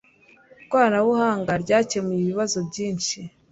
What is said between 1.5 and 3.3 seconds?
ryakemuye ibibazo byinshi